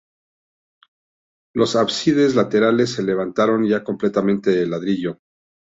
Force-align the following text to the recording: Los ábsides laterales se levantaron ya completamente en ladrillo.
Los 1.53 1.75
ábsides 1.75 2.33
laterales 2.33 2.91
se 2.91 3.03
levantaron 3.03 3.67
ya 3.67 3.83
completamente 3.83 4.63
en 4.63 4.71
ladrillo. 4.71 5.19